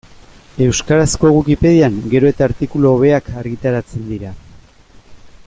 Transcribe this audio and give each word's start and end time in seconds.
Euskarazko 0.67 1.29
Wikipedian 1.35 1.99
gero 2.15 2.31
eta 2.33 2.47
artikulu 2.47 2.91
hobeak 2.95 3.31
argitaratzen 3.43 4.09
dira. 4.15 4.35